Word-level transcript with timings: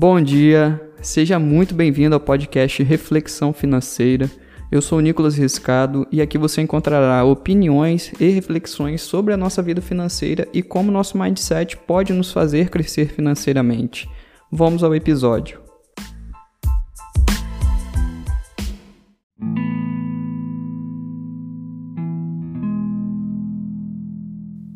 Bom 0.00 0.18
dia, 0.18 0.80
seja 1.02 1.38
muito 1.38 1.74
bem-vindo 1.74 2.14
ao 2.14 2.20
podcast 2.20 2.82
Reflexão 2.82 3.52
Financeira. 3.52 4.30
Eu 4.72 4.80
sou 4.80 4.96
o 4.96 5.00
Nicolas 5.02 5.36
Riscado 5.36 6.06
e 6.10 6.22
aqui 6.22 6.38
você 6.38 6.62
encontrará 6.62 7.22
opiniões 7.22 8.10
e 8.18 8.30
reflexões 8.30 9.02
sobre 9.02 9.34
a 9.34 9.36
nossa 9.36 9.60
vida 9.60 9.82
financeira 9.82 10.48
e 10.54 10.62
como 10.62 10.90
nosso 10.90 11.18
mindset 11.18 11.76
pode 11.76 12.14
nos 12.14 12.32
fazer 12.32 12.70
crescer 12.70 13.08
financeiramente. 13.08 14.08
Vamos 14.50 14.82
ao 14.82 14.94
episódio. 14.94 15.60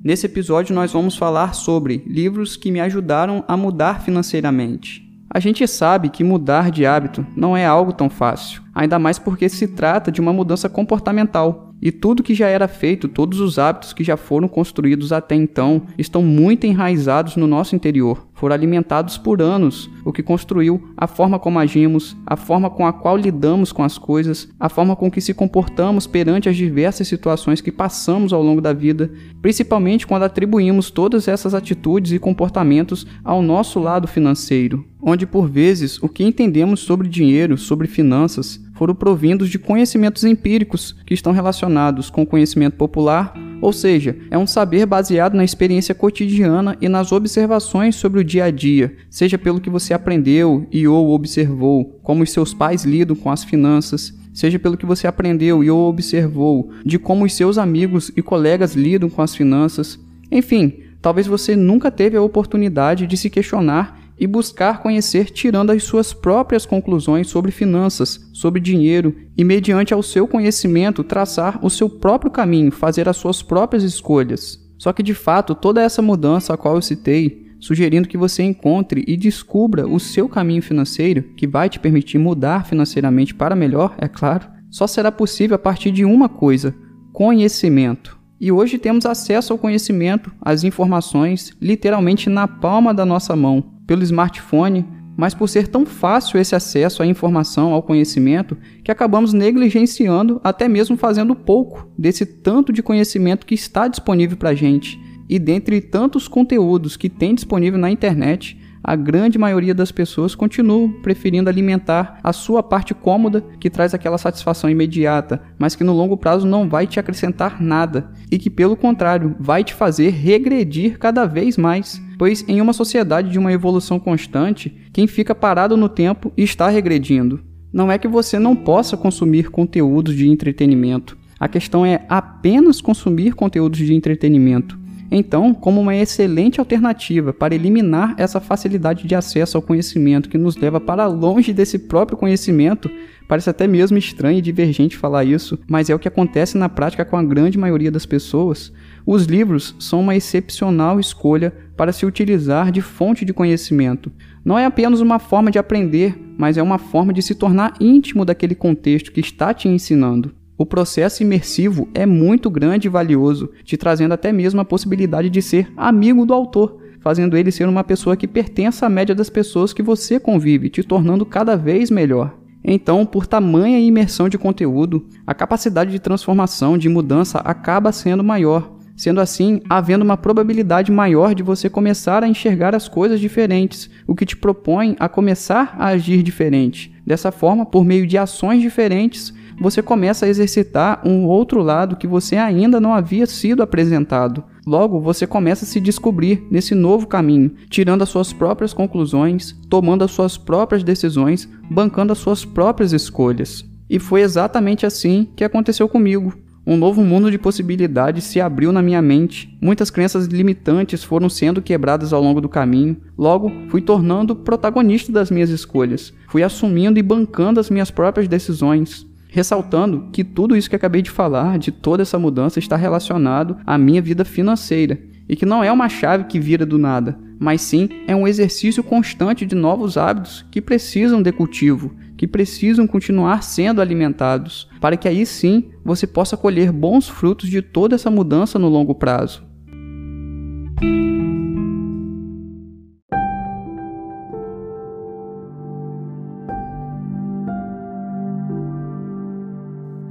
Nesse 0.05 0.27
episódio, 0.27 0.75
nós 0.75 0.93
vamos 0.93 1.17
falar 1.17 1.55
sobre 1.55 2.05
livros 2.07 2.59
que 2.59 2.71
me 2.71 2.79
ajudaram 2.79 3.43
a 3.49 3.57
mudar 3.57 4.03
financeiramente. 4.03 5.04
A 5.35 5.41
gente 5.41 5.67
sabe 5.67 6.11
que 6.11 6.23
mudar 6.23 6.71
de 6.71 6.87
hábito 6.87 7.27
não 7.35 7.57
é 7.57 7.67
algo 7.67 7.93
tão 7.93 8.09
fácil, 8.09 8.63
ainda 8.73 9.01
mais 9.01 9.19
porque 9.19 9.49
se 9.49 9.67
trata 9.67 10.13
de 10.13 10.21
uma 10.21 10.33
mudança 10.33 10.69
comportamental. 10.69 11.74
E 11.85 11.93
tudo 11.93 12.23
que 12.23 12.35
já 12.35 12.49
era 12.49 12.67
feito, 12.67 13.09
todos 13.09 13.41
os 13.41 13.59
hábitos 13.59 13.93
que 13.93 14.03
já 14.03 14.17
foram 14.17 14.49
construídos 14.49 15.13
até 15.13 15.35
então, 15.35 15.83
estão 15.99 16.23
muito 16.23 16.67
enraizados 16.67 17.37
no 17.37 17.47
nosso 17.47 17.77
interior. 17.77 18.27
Foram 18.33 18.55
alimentados 18.55 19.19
por 19.19 19.43
anos, 19.43 19.91
o 20.03 20.11
que 20.11 20.23
construiu 20.23 20.83
a 20.97 21.07
forma 21.07 21.39
como 21.39 21.59
agimos, 21.59 22.17
a 22.27 22.37
forma 22.37 22.71
com 22.71 22.87
a 22.87 22.93
qual 22.93 23.19
lidamos 23.19 23.71
com 23.71 23.83
as 23.83 23.99
coisas, 23.99 24.49
a 24.59 24.71
forma 24.71 24.97
com 24.97 25.11
que 25.11 25.21
se 25.21 25.35
comportamos 25.35 26.07
perante 26.07 26.49
as 26.49 26.57
diversas 26.57 27.07
situações 27.07 27.61
que 27.61 27.71
passamos 27.71 28.33
ao 28.33 28.43
longo 28.43 28.63
da 28.63 28.73
vida, 28.73 29.13
principalmente 29.43 30.07
quando 30.07 30.23
atribuímos 30.23 30.91
todas 30.91 31.29
essas 31.29 31.53
atitudes 31.53 32.13
e 32.13 32.19
comportamentos 32.19 33.07
ao 33.23 33.43
nosso 33.43 33.79
lado 33.79 34.09
financeiro, 34.09 34.87
onde 35.03 35.27
por 35.27 35.51
vezes 35.51 36.03
o 36.03 36.09
que 36.09 36.25
entendemos 36.25 36.81
sobre 36.81 37.09
dinheiro, 37.09 37.59
sobre 37.59 37.87
finanças, 37.87 38.64
foram 38.75 38.95
provindos 38.95 39.49
de 39.49 39.59
conhecimentos 39.59 40.25
empíricos 40.25 40.95
que 41.07 41.15
estão 41.15 41.33
relacionados 41.33 42.11
com 42.11 42.23
o 42.23 42.27
conhecimento 42.27 42.77
popular, 42.77 43.33
ou 43.61 43.73
seja, 43.73 44.17
é 44.31 44.37
um 44.37 44.47
saber 44.47 44.85
baseado 44.85 45.35
na 45.35 45.45
experiência 45.45 45.95
cotidiana 45.95 46.77
e 46.81 46.89
nas 46.89 47.13
observações 47.13 47.97
sobre 47.97 48.21
o 48.21 48.25
dia 48.25 48.45
a 48.45 48.51
dia, 48.51 48.95
seja 49.09 49.39
pelo 49.39 49.61
que 49.61 49.71
você 49.71 49.95
aprendeu 49.95 50.67
e 50.71 50.87
ou 50.87 51.13
observou, 51.13 51.99
como 52.03 52.23
os 52.23 52.31
seus 52.31 52.53
pais 52.53 52.85
lidam 52.85 53.17
com 53.17 53.31
as 53.31 53.45
finanças, 53.45 54.13
seja 54.35 54.59
pelo 54.59 54.77
que 54.77 54.85
você 54.85 55.07
aprendeu 55.07 55.63
e 55.63 55.71
ou 55.71 55.89
observou 55.89 56.71
de 56.85 56.99
como 56.99 57.25
os 57.25 57.33
seus 57.33 57.57
amigos 57.57 58.11
e 58.17 58.21
colegas 58.21 58.75
lidam 58.75 59.09
com 59.09 59.23
as 59.23 59.35
finanças. 59.35 59.99
Enfim, 60.31 60.75
talvez 61.01 61.27
você 61.27 61.55
nunca 61.55 61.91
teve 61.91 62.17
a 62.17 62.23
oportunidade 62.23 63.07
de 63.07 63.17
se 63.17 63.31
questionar 63.31 64.04
e 64.19 64.27
buscar 64.27 64.81
conhecer 64.81 65.31
tirando 65.31 65.71
as 65.71 65.83
suas 65.83 66.13
próprias 66.13 66.65
conclusões 66.65 67.29
sobre 67.29 67.51
finanças, 67.51 68.21
sobre 68.33 68.61
dinheiro 68.61 69.15
e, 69.37 69.45
mediante 69.45 69.93
ao 69.93 70.03
seu 70.03 70.27
conhecimento, 70.27 71.03
traçar 71.03 71.59
o 71.65 71.71
seu 71.71 71.89
próprio 71.89 72.31
caminho, 72.31 72.71
fazer 72.71 73.09
as 73.09 73.17
suas 73.17 73.43
próprias 73.43 73.83
escolhas. 73.83 74.63
Só 74.79 74.93
que 74.93 75.03
de 75.03 75.15
fato, 75.15 75.55
toda 75.55 75.83
essa 75.83 76.03
mudança 76.03 76.55
a 76.55 76.57
qual 76.57 76.77
eu 76.77 76.83
citei, 76.83 77.45
sugerindo 77.59 78.09
que 78.09 78.19
você 78.19 78.43
encontre 78.43 79.05
e 79.07 79.17
descubra 79.17 79.87
o 79.87 79.99
seu 79.99 80.29
caminho 80.29 80.63
financeiro, 80.63 81.23
que 81.37 81.47
vai 81.47 81.69
te 81.69 81.81
permitir 81.81 82.19
mudar 82.19 82.67
financeiramente 82.67 83.35
para 83.35 83.57
melhor, 83.57 83.95
é 83.99 84.07
claro, 84.07 84.47
só 84.71 84.87
será 84.87 85.11
possível 85.11 85.55
a 85.55 85.59
partir 85.59 85.91
de 85.91 86.05
uma 86.05 86.29
coisa: 86.29 86.75
conhecimento. 87.13 88.19
E 88.41 88.53
hoje 88.53 88.77
temos 88.77 89.07
acesso 89.07 89.53
ao 89.53 89.59
conhecimento, 89.59 90.31
às 90.43 90.65
informações, 90.65 91.57
literalmente 91.63 92.29
na 92.29 92.47
palma 92.47 92.93
da 92.93 93.07
nossa 93.07 93.35
mão 93.35 93.74
pelo 93.87 94.03
smartphone, 94.03 94.87
mas 95.17 95.35
por 95.35 95.49
ser 95.49 95.69
tão 95.69 95.87
fácil 95.87 96.41
esse 96.41 96.55
acesso 96.55 97.03
à 97.03 97.07
informação, 97.07 97.73
ao 97.73 97.83
conhecimento, 97.83 98.57
que 98.83 98.91
acabamos 98.91 99.33
negligenciando, 99.33 100.41
até 100.43 100.69
mesmo 100.69 100.97
fazendo 100.97 101.35
pouco 101.35 101.89
desse 101.97 102.27
tanto 102.27 102.73
de 102.73 102.83
conhecimento 102.83 103.47
que 103.47 103.55
está 103.55 103.87
disponível 103.87 104.37
para 104.37 104.51
a 104.51 104.55
gente. 104.55 104.99
E 105.29 105.39
dentre 105.39 105.81
tantos 105.81 106.29
conteúdos 106.29 106.97
que 106.97 107.09
tem 107.09 107.35
disponível 107.35 107.79
na 107.79 107.91
internet, 107.91 108.59
a 108.85 108.95
grande 108.95 109.39
maioria 109.39 109.75
das 109.75 109.91
pessoas 109.91 110.35
continuam 110.35 110.91
preferindo 111.01 111.49
alimentar 111.49 112.19
a 112.23 112.35
sua 112.35 112.63
parte 112.63 112.93
cômoda, 112.93 113.43
que 113.59 113.71
traz 113.71 113.95
aquela 113.95 114.19
satisfação 114.19 114.69
imediata, 114.69 115.41
mas 115.59 115.75
que 115.75 115.83
no 115.83 115.95
longo 115.95 116.19
prazo 116.19 116.47
não 116.47 116.69
vai 116.69 116.87
te 116.87 117.01
acrescentar 117.01 117.63
nada 117.63 118.13
e 118.31 118.37
que, 118.37 118.51
pelo 118.51 118.77
contrário, 118.77 119.35
vai 119.41 119.65
te 119.65 119.73
fazer 119.73 120.11
regredir 120.11 120.99
cada 120.99 121.25
vez 121.25 121.57
mais. 121.57 121.99
Pois 122.19 122.45
em 122.47 122.61
uma 122.61 122.75
sociedade 122.75 123.31
de 123.31 123.39
uma 123.39 123.53
evolução 123.53 123.99
constante, 123.99 124.77
quem 124.93 125.07
fica 125.07 125.35
parado 125.35 125.79
no 125.79 125.89
tempo 125.89 126.31
está 126.37 126.69
regredindo. 126.69 127.43
Não 127.73 127.91
é 127.91 127.97
que 127.97 128.07
você 128.07 128.39
não 128.39 128.55
possa 128.55 128.99
consumir 128.99 129.51
conteúdos 129.51 130.15
de 130.15 130.29
entretenimento. 130.29 131.17
A 131.41 131.49
questão 131.49 131.87
é 131.87 132.05
apenas 132.09 132.83
consumir 132.83 133.35
conteúdos 133.35 133.79
de 133.79 133.95
entretenimento 133.95 134.84
então, 135.17 135.55
como 135.55 135.81
uma 135.81 135.95
excelente 135.95 136.59
alternativa 136.59 137.33
para 137.33 137.55
eliminar 137.55 138.17
essa 138.19 138.41
facilidade 138.41 139.07
de 139.07 139.15
acesso 139.15 139.57
ao 139.57 139.63
conhecimento 139.63 140.29
que 140.29 140.37
nos 140.37 140.57
leva 140.57 140.81
para 140.81 141.07
longe 141.07 141.53
desse 141.53 141.79
próprio 141.79 142.19
conhecimento, 142.19 142.91
parece 143.29 143.49
até 143.49 143.69
mesmo 143.69 143.97
estranho 143.97 144.39
e 144.39 144.43
divergente 144.43 144.97
falar 144.97 145.25
isso, 145.25 145.57
mas 145.69 145.89
é 145.89 145.95
o 145.95 146.01
que 146.01 146.09
acontece 146.09 146.59
na 146.59 146.69
prática 146.69 147.05
com 147.05 147.17
a 147.17 147.23
grande 147.23 147.57
maioria 147.57 147.93
das 147.93 148.05
pessoas. 148.05 148.73
Os 149.07 149.27
livros 149.27 149.77
são 149.79 150.01
uma 150.01 150.17
excepcional 150.17 150.99
escolha 150.99 151.55
para 151.77 151.93
se 151.93 152.05
utilizar 152.05 152.73
de 152.73 152.81
fonte 152.81 153.25
de 153.25 153.33
conhecimento. 153.33 154.11
Não 154.45 154.59
é 154.59 154.65
apenas 154.65 155.01
uma 155.01 155.21
forma 155.21 155.49
de 155.49 155.61
aprender, 155.61 156.19
mas 156.37 156.59
é 156.59 156.63
uma 156.63 156.77
forma 156.77 157.13
de 157.13 157.23
se 157.23 157.37
tornar 157.37 157.75
íntimo 157.81 158.25
daquele 158.25 158.57
contexto 158.57 159.13
que 159.13 159.21
está 159.21 159.55
te 159.55 159.69
ensinando. 159.69 160.35
O 160.57 160.65
processo 160.65 161.21
imersivo 161.21 161.89
é 161.93 162.07
muito 162.07 162.49
grande 162.49 162.87
e 162.87 162.91
valioso, 162.91 163.51
te 163.65 163.77
trazendo 163.77 164.15
até 164.15 164.33
mesmo 164.33 164.61
a 164.61 164.65
possibilidade 164.65 165.29
de 165.29 165.43
ser 165.43 165.73
amigo 165.77 166.25
do 166.25 166.33
autor, 166.33 166.79
fazendo 167.01 167.37
ele 167.37 167.51
ser 167.51 167.69
uma 167.69 167.83
pessoa 167.83 168.17
que 168.17 168.29
pertence 168.29 168.85
à 168.85 168.89
média 168.89 169.17
das 169.17 169.29
pessoas 169.29 169.73
que 169.73 169.83
você 169.83 170.21
convive, 170.21 170.71
te 170.71 170.85
tornando 170.85 171.27
cada 171.27 171.57
vez 171.57 171.91
melhor. 171.91 172.39
Então, 172.63 173.05
por 173.05 173.27
tamanha 173.27 173.81
imersão 173.81 174.29
de 174.29 174.39
conteúdo, 174.39 175.07
a 175.27 175.35
capacidade 175.35 175.91
de 175.91 175.99
transformação, 175.99 176.79
de 176.79 176.89
mudança 176.89 177.39
acaba 177.41 177.91
sendo 177.91 178.23
maior. 178.23 178.73
Sendo 178.97 179.21
assim, 179.21 179.61
havendo 179.69 180.03
uma 180.03 180.17
probabilidade 180.17 180.93
maior 180.93 181.35
de 181.35 181.43
você 181.43 181.69
começar 181.69 182.23
a 182.23 182.29
enxergar 182.29 182.77
as 182.77 182.89
coisas 182.89 183.19
diferentes, 183.19 183.91
o 184.07 184.15
que 184.15 184.25
te 184.25 184.37
propõe 184.37 184.95
a 185.01 185.09
começar 185.09 185.75
a 185.77 185.89
agir 185.89 186.23
diferente. 186.23 186.95
Dessa 187.05 187.33
forma, 187.33 187.67
por 187.67 187.85
meio 187.85 188.07
de 188.07 188.17
ações 188.17 188.63
diferentes, 188.63 189.35
você 189.61 189.83
começa 189.83 190.27
a 190.27 190.29
exercitar 190.29 191.01
um 191.07 191.27
outro 191.27 191.63
lado 191.63 191.97
que 191.97 192.07
você 192.07 192.37
ainda 192.37 192.81
não 192.81 192.95
havia 192.95 193.27
sido 193.27 193.63
apresentado. 193.63 194.45
Logo, 194.67 195.01
você 195.01 195.27
começa 195.27 195.65
a 195.65 195.69
se 195.69 195.81
descobrir 195.81 196.47
nesse 196.51 196.75
novo 196.75 197.07
caminho, 197.07 197.53
tirando 197.69 198.03
as 198.03 198.09
suas 198.09 198.33
próprias 198.33 198.73
conclusões, 198.73 199.55
tomando 199.69 200.05
as 200.05 200.11
suas 200.11 200.37
próprias 200.39 200.83
decisões, 200.83 201.49
bancando 201.71 202.13
as 202.13 202.19
suas 202.19 202.45
próprias 202.45 202.93
escolhas. 202.93 203.65
E 203.89 203.99
foi 203.99 204.23
exatamente 204.23 204.87
assim 204.87 205.29
que 205.37 205.45
aconteceu 205.45 205.89
comigo. 205.89 206.33
Um 206.67 206.79
novo 206.79 207.05
mundo 207.05 207.31
de 207.31 207.37
possibilidades 207.37 208.25
se 208.25 208.41
abriu 208.41 208.73
na 208.73 208.81
minha 208.81 209.03
mente. 209.03 209.55
Muitas 209.61 209.91
crenças 209.91 210.25
limitantes 210.27 211.05
foram 211.05 211.29
sendo 211.29 211.61
quebradas 211.61 212.15
ao 212.15 212.23
longo 212.23 212.41
do 212.41 212.49
caminho. 212.49 212.97
Logo, 213.19 213.53
fui 213.69 213.83
tornando 213.83 214.35
protagonista 214.35 215.13
das 215.13 215.31
minhas 215.31 215.51
escolhas. 215.51 216.15
Fui 216.29 216.43
assumindo 216.43 216.99
e 216.99 217.03
bancando 217.03 217.61
as 217.61 217.69
minhas 217.69 217.91
próprias 217.91 218.27
decisões 218.27 219.07
ressaltando 219.35 220.11
que 220.13 220.23
tudo 220.23 220.57
isso 220.57 220.71
que 220.71 220.77
acabei 220.77 221.03
de 221.03 221.11
falar, 221.11 221.59
de 221.59 221.73
toda 221.73 222.03
essa 222.03 222.17
mudança, 222.21 222.61
está 222.61 222.77
relacionado 222.77 223.57
à 223.67 223.77
minha 223.77 224.01
vida 224.01 224.25
financeira 224.25 224.97
e 225.29 225.35
que 225.35 225.45
não 225.45 225.65
é 225.65 225.73
uma 225.73 225.89
chave 225.89 226.25
que 226.25 226.39
vira 226.39 226.65
do 226.65 226.79
nada, 226.79 227.19
mas 227.37 227.61
sim 227.61 227.89
é 228.07 228.15
um 228.15 228.29
exercício 228.29 228.85
constante 228.85 229.45
de 229.45 229.57
novos 229.57 229.97
hábitos 229.97 230.47
que 230.53 230.61
precisam 230.61 231.21
de 231.21 231.33
cultivo, 231.33 231.93
que 232.17 232.29
precisam 232.29 232.87
continuar 232.87 233.43
sendo 233.43 233.81
alimentados, 233.81 234.69
para 234.81 234.97
que 234.97 235.09
aí 235.09 235.27
sim 235.27 235.65
você 235.85 236.07
possa 236.07 236.37
colher 236.37 236.71
bons 236.71 237.09
frutos 237.09 237.51
de 237.51 237.61
toda 237.61 237.97
essa 237.97 238.11
mudança 238.11 238.57
no 238.57 238.69
longo 238.69 238.95
prazo. 238.95 239.43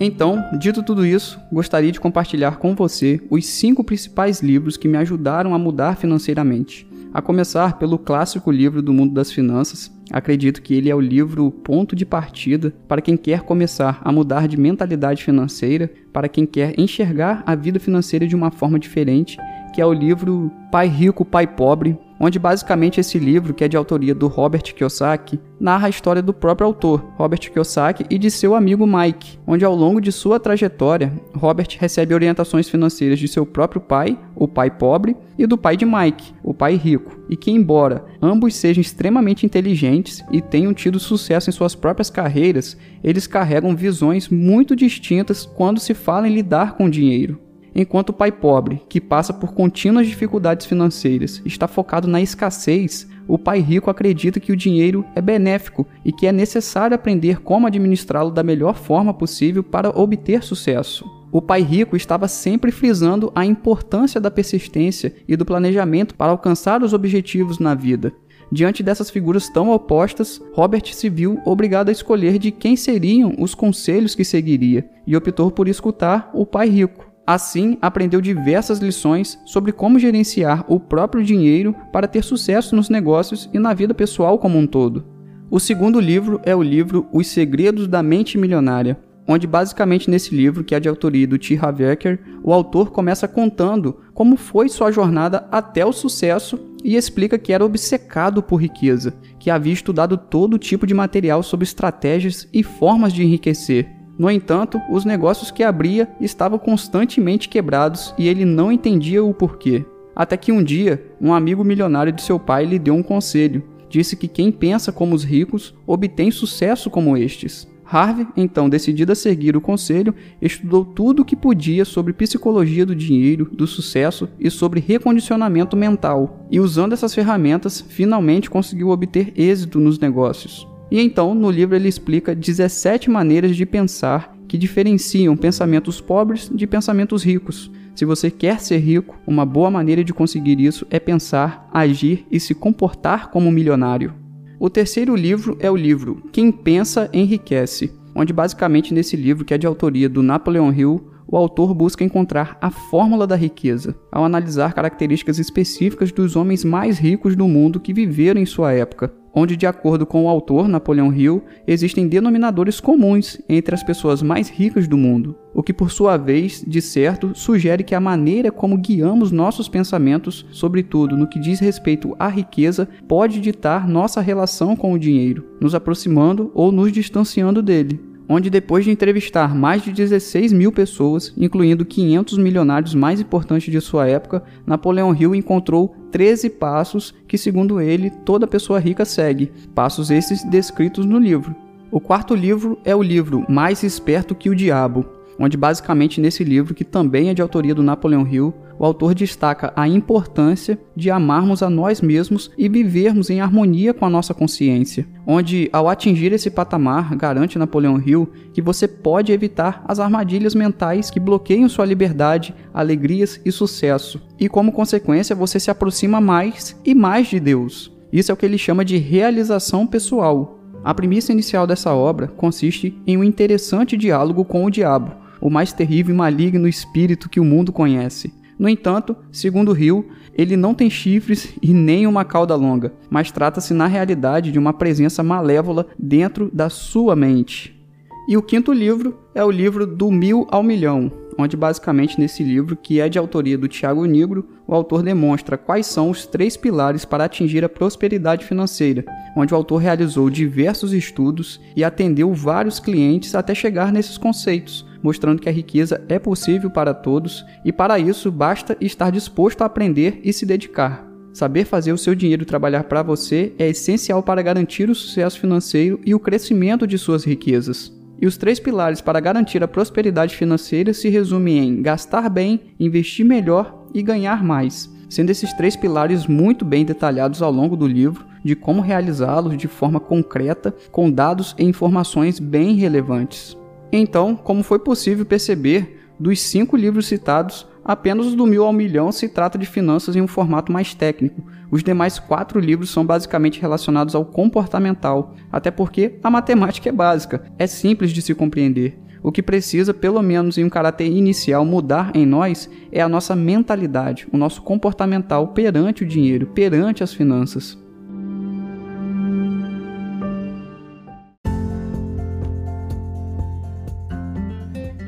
Então, 0.06 0.44
dito 0.60 0.84
tudo 0.84 1.06
isso, 1.06 1.40
gostaria 1.50 1.90
de 1.90 1.98
compartilhar 1.98 2.58
com 2.58 2.76
você 2.76 3.22
os 3.30 3.46
cinco 3.46 3.86
principais 3.86 4.42
livros 4.42 4.76
que 4.76 4.90
me 4.90 4.98
ajudaram 4.98 5.56
a 5.56 5.58
mudar 5.58 5.96
financeiramente. 5.96 6.86
A 7.14 7.22
começar 7.22 7.78
pelo 7.80 7.98
clássico 7.98 8.52
livro 8.52 8.82
do 8.82 8.92
mundo 8.92 9.14
das 9.14 9.32
finanças, 9.32 9.90
acredito 10.12 10.62
que 10.62 10.74
ele 10.74 10.90
é 10.90 10.96
o 10.96 11.00
livro 11.00 11.50
ponto 11.50 11.96
de 11.96 12.06
partida 12.06 12.74
para 12.86 13.02
quem 13.02 13.16
quer 13.16 13.44
começar 13.44 14.02
a 14.04 14.12
mudar 14.12 14.46
de 14.46 14.58
mentalidade 14.58 15.24
financeira, 15.24 15.90
para 16.12 16.28
quem 16.28 16.46
quer 16.46 16.78
enxergar 16.78 17.42
a 17.46 17.56
vida 17.56 17.80
financeira 17.80 18.28
de 18.28 18.36
uma 18.36 18.52
forma 18.52 18.78
diferente, 18.78 19.38
que 19.74 19.80
é 19.80 19.86
o 19.86 19.94
livro 19.94 20.52
Pai 20.70 20.90
Rico, 20.90 21.24
Pai 21.24 21.48
Pobre, 21.48 21.98
onde 22.24 22.40
basicamente 22.40 23.02
esse 23.02 23.20
livro, 23.20 23.54
que 23.54 23.66
é 23.66 23.68
de 23.68 23.75
autoria 23.75 24.16
do 24.16 24.28
Robert 24.28 24.64
Kiyosaki, 24.74 25.38
narra 25.60 25.88
a 25.88 25.90
história 25.90 26.22
do 26.22 26.34
próprio 26.34 26.66
autor, 26.66 27.04
Robert 27.18 27.52
Kiyosaki, 27.52 28.06
e 28.10 28.18
de 28.18 28.31
seu 28.31 28.56
amigo 28.56 28.88
Mike, 28.88 29.38
onde 29.46 29.66
ao 29.66 29.75
longo 29.75 30.00
de 30.00 30.10
sua 30.10 30.40
trajetória, 30.40 31.12
Robert 31.36 31.68
recebe 31.78 32.14
orientações 32.14 32.70
financeiras 32.70 33.20
de 33.20 33.28
seu 33.28 33.46
próprio 33.46 33.81
pai, 33.81 34.18
o 34.36 34.48
pai 34.48 34.72
pobre, 34.72 35.18
e 35.38 35.46
do 35.46 35.58
pai 35.58 35.75
de 35.75 35.86
Mike, 35.86 36.34
o 36.42 36.54
pai 36.54 36.75
rico, 36.75 37.20
e 37.30 37.36
que 37.36 37.52
embora 37.52 38.06
ambos 38.22 38.56
sejam 38.56 38.80
extremamente 38.80 39.46
inteligentes 39.46 40.24
e 40.31 40.40
tenham 40.40 40.74
tido 40.74 41.00
sucesso 41.00 41.50
em 41.50 41.54
suas 41.54 41.75
próprias 41.75 42.10
carreiras, 42.10 42.78
eles 43.04 43.28
carregam 43.28 43.75
visões 43.75 44.30
muito 44.30 44.78
distintas 44.78 45.46
quando 45.46 45.81
se 45.81 45.94
fala 45.94 46.28
em 46.28 46.34
lidar 46.34 46.78
com 46.78 46.90
dinheiro. 46.90 47.43
Enquanto 47.75 48.10
o 48.10 48.14
pai 48.14 48.31
pobre, 48.31 48.81
que 48.88 49.02
passa 49.02 49.34
por 49.34 49.54
contínuas 49.54 50.08
dificuldades 50.08 50.66
financeiras, 50.66 51.42
está 51.44 51.68
focado 51.68 52.08
na 52.08 52.22
escassez, 52.22 53.08
o 53.28 53.38
pai 53.38 53.60
rico 53.60 53.90
acredita 53.90 54.40
que 54.40 54.52
o 54.52 54.56
dinheiro 54.56 55.04
é 55.16 55.22
benéfico 55.22 55.88
e 56.06 56.12
que 56.12 56.28
é 56.28 56.31
necessário 56.31 56.94
aprender 56.94 57.42
como 57.42 57.66
administrá-lo 57.66 58.30
da 58.30 58.44
melhor 58.44 58.75
forma 58.75 59.14
possível 59.14 59.64
para 59.64 59.90
obter 59.90 60.44
sucesso. 60.44 61.06
O 61.31 61.42
pai 61.42 61.62
rico 61.62 61.96
estava 61.96 62.28
sempre 62.28 62.72
frisando 62.72 63.31
a 63.34 63.44
importância 63.44 64.22
da 64.22 64.30
persistência 64.30 65.16
e 65.28 65.36
do 65.36 65.44
planejamento 65.46 66.14
para 66.14 66.31
alcançar 66.31 66.84
os 66.84 66.94
objetivos 66.94 67.58
na 67.58 67.74
vida. 67.74 68.14
Diante 68.52 68.84
dessas 68.84 69.10
figuras 69.10 69.50
tão 69.50 69.72
opostas, 69.72 70.40
Robert 70.54 70.94
se 70.94 71.10
viu 71.10 71.42
obrigado 71.44 71.90
a 71.90 71.92
escolher 71.92 72.38
de 72.38 72.52
quem 72.52 72.75
seriam 72.75 73.34
os 73.40 73.56
conselhos 73.56 74.14
que 74.14 74.24
seguiria 74.24 74.88
e 75.08 75.18
optou 75.18 75.50
por 75.50 75.68
escutar 75.68 76.30
o 76.36 76.46
pai 76.46 76.70
rico. 76.70 77.12
Assim, 77.25 77.78
aprendeu 77.81 78.20
diversas 78.20 78.80
lições 78.80 79.40
sobre 79.46 79.72
como 79.72 79.98
gerenciar 79.98 80.66
o 80.68 80.78
próprio 80.78 81.24
dinheiro 81.24 81.74
para 81.92 82.08
ter 82.08 82.22
sucesso 82.22 82.75
nos 82.75 82.90
negócios 82.90 83.50
e 83.54 83.60
na 83.60 83.74
vida 83.74 83.94
pessoal 83.94 84.38
como 84.38 84.58
um 84.58 84.68
todo. 84.68 85.06
O 85.50 85.60
segundo 85.60 86.02
livro 86.02 86.42
é 86.44 86.54
o 86.54 86.62
livro 86.62 87.08
Os 87.14 87.28
Segredos 87.28 87.88
da 87.88 88.04
Mente 88.04 88.38
Milionária, 88.38 89.00
onde 89.25 89.48
basicamente 89.48 90.10
nesse 90.10 90.36
livro, 90.36 90.66
que 90.66 90.75
é 90.75 90.80
de 90.81 90.90
autoria 90.90 91.25
do 91.25 91.38
T. 91.38 91.58
Havecker, 91.62 92.20
o 92.44 92.52
autor 92.52 92.92
começa 92.92 93.25
contando 93.25 94.02
como 94.14 94.36
foi 94.36 94.68
sua 94.68 94.92
jornada 94.92 95.48
até 95.50 95.86
o 95.86 95.94
sucesso 95.94 96.60
e 96.84 96.98
explica 96.98 97.38
que 97.38 97.54
era 97.54 97.64
obcecado 97.64 98.44
por 98.44 98.58
riqueza, 98.58 99.16
que 99.40 99.50
havia 99.50 99.72
estudado 99.72 100.18
todo 100.18 100.58
tipo 100.58 100.86
de 100.86 100.94
material 100.94 101.42
sobre 101.42 101.64
estratégias 101.64 102.50
e 102.52 102.64
formas 102.64 103.14
de 103.14 103.24
enriquecer, 103.24 103.90
no 104.18 104.30
entanto, 104.30 104.80
os 104.92 105.06
negócios 105.06 105.50
que 105.50 105.63
abria 105.63 106.07
estavam 106.21 106.60
constantemente 106.60 107.50
quebrados 107.50 108.13
e 108.18 108.27
ele 108.27 108.45
não 108.45 108.71
entendia 108.71 109.24
o 109.24 109.33
porquê. 109.33 109.83
Até 110.15 110.38
que 110.38 110.51
um 110.51 110.63
dia, 110.63 111.04
um 111.19 111.33
amigo 111.33 111.63
milionário 111.63 112.12
de 112.13 112.21
seu 112.21 112.39
pai 112.39 112.65
lhe 112.65 112.77
deu 112.77 112.94
um 112.94 113.01
conselho. 113.01 113.63
Disse 113.89 114.15
que 114.15 114.27
quem 114.27 114.51
pensa 114.51 114.92
como 114.92 115.15
os 115.15 115.24
ricos 115.24 115.74
obtém 115.88 116.30
sucesso 116.30 116.89
como 116.89 117.18
estes. 117.18 117.68
Harvey, 117.86 118.25
então 118.38 118.69
decidido 118.69 119.12
a 119.12 119.15
seguir 119.15 119.57
o 119.57 119.62
conselho, 119.62 120.15
estudou 120.42 120.86
tudo 120.86 121.21
o 121.21 121.25
que 121.25 121.36
podia 121.36 121.86
sobre 121.86 122.13
psicologia 122.13 122.86
do 122.86 122.95
dinheiro, 122.95 123.50
do 123.51 123.68
sucesso 123.68 124.30
e 124.39 124.50
sobre 124.50 124.80
recondicionamento 124.80 125.75
mental, 125.75 126.48
e 126.50 126.60
usando 126.60 126.94
essas 126.94 127.13
ferramentas, 127.13 127.81
finalmente 127.81 128.50
conseguiu 128.50 128.89
obter 128.89 129.33
êxito 129.36 129.80
nos 129.80 130.00
negócios. 130.00 130.68
E 130.94 131.01
então, 131.01 131.34
no 131.34 131.50
livro, 131.50 131.75
ele 131.75 131.90
explica 131.90 132.36
17 132.36 133.10
maneiras 133.10 133.56
de 133.56 133.66
pensar 133.66 134.38
que 134.48 134.60
diferenciam 134.60 135.36
pensamentos 135.36 136.00
pobres 136.00 136.51
de 136.54 136.68
pensamentos 136.68 137.24
ricos. 137.24 137.72
Se 137.95 138.06
você 138.06 138.30
quer 138.30 138.60
ser 138.60 138.78
rico, 138.78 139.18
uma 139.25 139.44
boa 139.44 139.72
maneira 139.72 140.04
de 140.04 140.13
conseguir 140.13 140.60
isso 140.60 140.86
é 140.92 141.00
pensar, 141.00 141.68
agir 141.74 142.28
e 142.30 142.40
se 142.40 142.54
comportar 142.54 143.31
como 143.31 143.50
um 143.50 143.51
milionário. 143.51 144.13
O 144.60 144.69
terceiro 144.69 145.16
livro 145.16 145.57
é 145.60 145.72
o 145.72 145.75
livro 145.75 146.30
Quem 146.31 146.51
Pensa 146.51 147.10
Enriquece, 147.12 147.92
onde 148.13 148.31
basicamente 148.31 148.94
nesse 148.94 149.16
livro, 149.16 149.44
que 149.44 149.56
é 149.56 149.57
de 149.57 149.66
autoria 149.66 150.07
do 150.07 150.22
Napoleon 150.22 150.72
Hill, 150.72 151.04
o 151.28 151.38
autor 151.38 151.74
busca 151.74 152.04
encontrar 152.04 152.58
a 152.62 152.70
fórmula 152.70 153.25
da 153.25 153.36
riqueza, 153.36 153.96
ao 154.12 154.24
analisar 154.24 154.74
características 154.74 155.40
específicas 155.40 156.12
dos 156.12 156.36
homens 156.36 156.64
mais 156.64 156.98
ricos 156.98 157.36
do 157.36 157.48
mundo 157.48 157.80
que 157.80 157.94
viveram 157.94 158.40
em 158.40 158.46
sua 158.46 158.74
época, 158.74 159.14
onde, 159.34 159.58
de 159.58 159.66
acordo 159.66 160.06
com 160.06 160.25
o 160.25 160.30
autor 160.30 160.68
Napoleão 160.68 161.12
Hill, 161.12 161.44
existem 161.66 162.08
denominadores 162.08 162.80
comuns 162.80 163.42
entre 163.50 163.74
as 163.74 163.84
pessoas 163.84 164.22
mais 164.22 164.50
ricas 164.50 164.88
do 164.88 164.96
mundo, 164.96 165.36
o 165.54 165.64
que, 165.64 165.74
por 165.74 165.92
sua 165.92 166.18
vez, 166.18 166.64
de 166.66 166.81
certo, 166.81 167.31
sugere 167.34 167.84
que 167.84 167.96
a 167.96 168.00
maneira 168.00 168.52
como 168.52 168.78
guiamos 168.78 169.31
nossos 169.31 169.68
pensamentos, 169.68 170.46
sobretudo 170.52 171.18
no 171.18 171.28
que 171.28 171.40
diz 171.40 171.60
respeito 171.60 172.16
à 172.20 172.28
riqueza, 172.28 172.88
pode 173.08 173.40
ditar 173.40 173.88
nossa 173.88 174.22
relação 174.22 174.75
com 174.75 174.94
o 174.94 175.00
dinheiro, 175.00 175.46
nos 175.60 175.74
aproximando 175.74 176.52
ou 176.54 176.72
nos 176.72 176.92
distanciando 176.92 177.62
dele 177.62 178.12
onde 178.28 178.50
depois 178.50 178.86
de 178.86 178.92
entrevistar 178.92 179.54
mais 179.56 179.81
de 179.81 179.92
16 179.92 180.54
mil 180.54 180.72
pessoas, 180.72 181.34
incluindo 181.38 181.86
500 181.86 182.38
milionários 182.38 182.96
mais 182.96 183.20
importantes 183.20 183.72
de 183.72 183.81
sua 183.81 184.08
época, 184.08 184.44
Napoleão 184.66 185.14
Hill 185.14 185.36
encontrou 185.36 185.96
13 186.12 186.50
passos 186.52 187.14
que, 187.28 187.38
segundo 187.38 187.81
ele, 187.81 188.10
toda 188.10 188.48
pessoa 188.48 188.80
rica 188.80 189.06
segue, 189.06 189.52
passos 189.74 190.12
esses 190.12 190.44
descritos 190.50 191.06
no 191.06 191.18
livro. 191.20 191.56
O 191.92 192.00
quarto 192.00 192.34
livro 192.34 192.80
é 192.84 192.96
o 192.96 193.04
livro 193.04 193.46
Mais 193.48 193.84
Esperto 193.84 194.34
que 194.34 194.50
o 194.50 194.56
Diabo, 194.56 195.06
onde 195.40 195.58
basicamente 195.58 196.22
nesse 196.22 196.44
livro, 196.44 196.74
que 196.74 196.84
também 196.84 197.30
é 197.30 197.34
de 197.34 197.42
autoria 197.42 197.76
do 197.76 197.84
Napoleão 197.84 198.28
Hill, 198.28 198.54
o 198.78 198.86
autor 198.86 199.14
destaca 199.14 199.72
a 199.76 199.88
importância 199.88 200.80
de 200.96 201.10
amarmos 201.10 201.62
a 201.62 201.70
nós 201.70 202.02
mesmos 202.02 202.52
e 202.58 202.68
vivermos 202.68 203.30
em 203.30 203.40
harmonia 203.40 203.94
com 203.94 204.06
a 204.06 204.10
nossa 204.10 204.34
consciência, 204.34 205.08
onde, 205.26 205.70
ao 205.72 205.88
atingir 205.88 206.34
esse 206.34 206.50
patamar, 206.50 207.16
garante 207.16 207.60
Napoleão 207.60 208.02
Hill 208.04 208.30
que 208.54 208.62
você 208.62 208.88
pode 208.88 209.32
evitar 209.32 209.84
as 209.88 210.00
armadilhas 210.00 210.56
mentais 210.56 211.10
que 211.10 211.20
bloqueiam 211.20 211.70
sua 211.70 211.86
liberdade, 211.86 212.54
alegrias 212.74 213.40
e 213.46 213.52
sucesso, 213.52 214.22
e 214.40 214.50
como 214.50 214.72
consequência 214.72 215.36
você 215.36 215.60
se 215.60 215.72
aproxima 215.72 216.20
mais 216.20 216.80
e 216.84 216.94
mais 216.94 217.28
de 217.28 217.40
Deus. 217.40 217.92
Isso 218.12 218.32
é 218.32 218.34
o 218.34 218.38
que 218.38 218.46
ele 218.46 218.58
chama 218.58 218.86
de 218.86 218.98
realização 218.98 219.88
pessoal. 219.88 220.60
A 220.84 220.94
premissa 220.94 221.32
inicial 221.32 221.66
dessa 221.66 221.94
obra 221.94 222.28
consiste 222.28 223.02
em 223.08 223.16
um 223.16 223.24
interessante 223.24 223.96
diálogo 223.96 224.44
com 224.44 224.66
o 224.66 224.70
diabo, 224.70 225.23
o 225.44 225.50
mais 225.50 225.74
terrível 225.74 226.16
e 226.16 226.18
maligno 226.18 226.69
espírito 226.69 227.28
que 227.28 227.38
o 227.38 227.44
mundo 227.44 227.74
conhece. 227.74 228.34
No 228.57 228.69
entanto, 228.69 229.13
segundo 229.30 229.78
Hill, 229.78 230.07
ele 230.34 230.56
não 230.56 230.74
tem 230.74 230.89
chifres 230.89 231.53
e 231.62 231.74
nem 231.74 232.08
uma 232.08 232.24
cauda 232.24 232.56
longa, 232.56 232.94
mas 233.10 233.29
trata-se 233.29 233.74
na 233.74 233.86
realidade 233.86 234.53
de 234.53 234.58
uma 234.58 234.72
presença 234.72 235.22
malévola 235.22 235.88
dentro 236.00 236.50
da 236.53 236.70
sua 236.70 237.13
mente. 237.13 237.77
E 238.25 238.38
o 238.38 238.41
quinto 238.41 238.72
livro 238.72 239.20
é 239.36 239.44
o 239.44 239.51
livro 239.51 239.86
Do 239.86 240.10
Mil 240.10 240.48
ao 240.50 240.63
Milhão, 240.63 241.12
onde 241.38 241.58
basicamente 241.58 242.20
nesse 242.20 242.44
livro, 242.44 242.75
que 242.75 243.00
é 243.00 243.10
de 243.10 243.18
autoria 243.18 243.58
do 243.58 243.68
Tiago 243.68 244.06
Negro, 244.06 244.48
o 244.68 244.74
autor 244.74 245.04
demonstra 245.04 245.58
quais 245.58 245.86
são 245.86 246.10
os 246.10 246.25
três 246.25 246.56
pilares 246.56 247.06
para 247.06 247.25
atingir 247.25 247.63
a 247.63 247.70
prosperidade 247.70 248.46
financeira, 248.46 249.06
onde 249.36 249.54
o 249.54 249.58
autor 249.58 249.78
realizou 249.78 250.30
diversos 250.30 250.94
estudos 250.94 251.60
e 251.75 251.84
atendeu 251.84 252.34
vários 252.34 252.80
clientes 252.80 253.36
até 253.36 253.54
chegar 253.54 253.92
nesses 253.92 254.18
conceitos, 254.18 254.86
mostrando 255.02 255.42
que 255.42 255.50
a 255.50 255.54
riqueza 255.54 256.02
é 256.08 256.18
possível 256.20 256.70
para 256.70 256.94
todos 256.94 257.46
e 257.66 257.72
para 257.72 258.00
isso 258.00 258.32
basta 258.32 258.78
estar 258.80 259.12
disposto 259.12 259.62
a 259.62 259.66
aprender 259.66 260.22
e 260.24 260.32
se 260.32 260.46
dedicar. 260.46 261.13
Saber 261.34 261.66
fazer 261.66 261.92
o 261.92 261.98
seu 261.98 262.13
dinheiro 262.13 262.46
trabalhar 262.46 262.84
para 262.84 263.02
você 263.02 263.54
é 263.58 263.68
essencial 263.68 264.22
para 264.22 264.44
garantir 264.44 264.90
o 264.90 264.96
sucesso 264.96 265.40
financeiro 265.40 266.00
e 266.06 266.13
o 266.13 266.20
crescimento 266.20 266.86
de 266.86 266.98
suas 266.98 267.24
riquezas. 267.24 268.02
E 268.24 268.25
os 268.25 268.38
três 268.38 268.58
pilares 268.58 269.01
para 269.01 269.20
garantir 269.20 269.62
a 269.62 269.68
prosperidade 269.68 270.34
financeira 270.34 270.94
se 270.94 271.10
resumem 271.10 271.58
em 271.58 271.82
gastar 271.82 272.30
bem, 272.30 272.74
investir 272.80 273.25
melhor 273.25 273.84
e 273.94 274.01
ganhar 274.01 274.42
mais, 274.42 274.89
sendo 275.10 275.30
esses 275.30 275.51
três 275.51 275.75
pilares 275.75 276.25
muito 276.25 276.63
bem 276.63 276.86
detalhados 276.86 277.42
ao 277.42 277.51
longo 277.51 277.75
do 277.75 277.86
livro 277.86 278.25
de 278.42 278.56
como 278.56 278.80
realizá-los 278.80 279.58
de 279.58 279.68
forma 279.68 280.00
concreta, 280.00 280.74
com 280.89 281.12
dados 281.12 281.53
e 281.60 281.65
informações 281.65 282.39
bem 282.39 282.75
relevantes. 282.75 283.58
Então, 283.92 284.38
como 284.38 284.63
foi 284.63 284.80
possível 284.80 285.25
perceber, 285.25 286.08
dos 286.18 286.39
cinco 286.39 286.77
livros 286.77 287.08
citados, 287.08 287.68
apenas 287.84 288.27
o 288.27 288.38
do 288.38 288.48
Mil 288.48 288.63
ao 288.63 288.72
Milhão 288.72 289.12
se 289.12 289.27
trata 289.27 289.58
de 289.58 289.65
finanças 289.65 290.15
em 290.15 290.22
um 290.22 290.27
formato 290.27 290.72
mais 290.72 290.94
técnico. 290.94 291.44
Os 291.74 291.84
demais 291.84 292.20
quatro 292.20 292.60
livros 292.60 292.92
são 292.92 293.03
basicamente 293.03 293.60
relacionados 293.60 294.13
ao 294.13 294.24
comportamental, 294.24 295.34
até 295.51 295.72
porque 295.72 296.20
a 296.22 296.30
matemática 296.30 296.88
é 296.88 296.92
básica, 296.92 297.42
é 297.58 297.65
simples 297.65 298.12
de 298.12 298.22
se 298.22 298.36
compreender. 298.36 299.00
O 299.24 299.32
que 299.32 299.42
precisa, 299.42 299.92
pelo 299.92 300.22
menos 300.22 300.56
em 300.60 300.63
um 300.63 300.70
caráter 300.70 301.08
inicial, 301.08 301.65
mudar 301.65 302.12
em 302.13 302.27
nós 302.27 302.70
é 302.92 303.01
a 303.01 303.10
nossa 303.10 303.36
mentalidade, 303.36 304.27
o 304.32 304.38
nosso 304.38 304.62
comportamental 304.62 305.48
perante 305.48 306.03
o 306.03 306.08
dinheiro, 306.08 306.46
perante 306.46 307.03
as 307.03 307.12
finanças. 307.12 307.75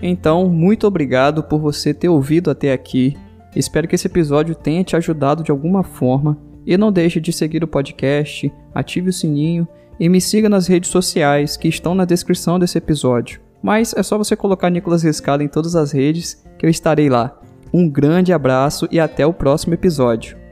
Então, 0.02 0.50
muito 0.50 0.88
obrigado 0.88 1.44
por 1.44 1.60
você 1.60 1.94
ter 1.94 2.10
ouvido 2.10 2.50
até 2.50 2.74
aqui. 2.74 3.16
Espero 3.56 3.88
que 3.88 3.94
esse 3.94 4.08
episódio 4.08 4.56
tenha 4.56 4.84
te 4.84 4.96
ajudado 4.96 5.44
de 5.44 5.52
alguma 5.52 5.84
forma. 5.84 6.55
E 6.66 6.78
não 6.78 6.92
deixe 6.92 7.20
de 7.20 7.32
seguir 7.32 7.64
o 7.64 7.68
podcast, 7.68 8.52
ative 8.74 9.10
o 9.10 9.14
sininho 9.14 9.68
e 10.00 10.10
me 10.10 10.20
siga 10.20 10.50
nas 10.50 10.68
redes 10.68 10.90
sociais 10.90 11.56
que 11.56 11.68
estão 11.68 11.96
na 11.96 12.06
descrição 12.06 12.60
desse 12.60 12.78
episódio. 12.78 13.40
Mas 13.62 13.94
é 13.96 14.04
só 14.04 14.18
você 14.18 14.36
colocar 14.36 14.70
Nicolas 14.70 15.04
Rescala 15.04 15.44
em 15.44 15.48
todas 15.48 15.76
as 15.76 15.92
redes 15.92 16.44
que 16.58 16.66
eu 16.66 16.70
estarei 16.70 17.10
lá. 17.10 17.40
Um 17.74 17.90
grande 17.90 18.32
abraço 18.32 18.88
e 18.92 19.00
até 19.00 19.26
o 19.26 19.34
próximo 19.34 19.74
episódio. 19.74 20.45